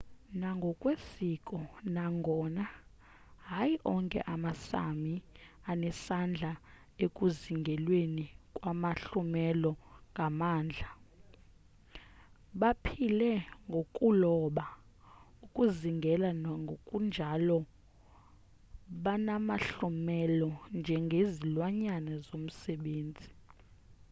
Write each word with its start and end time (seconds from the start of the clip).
nangokwesiko 0.41 1.57
nangona 1.95 2.63
hayi 3.49 3.73
onke 3.93 4.19
ama-sámi 4.33 5.13
anesandla 5.71 6.51
ekuzingelweni 7.05 8.25
kwamahlumela 8.55 9.71
ngamandla 10.11 10.89
baphile 12.59 13.31
ngokuloba 13.69 14.65
ukuzingela 15.45 16.29
nokunjalo 16.43 17.59
benamahlumela 19.03 20.49
njengezilwanyane 20.79 22.13
zomsebenzi 22.27 23.27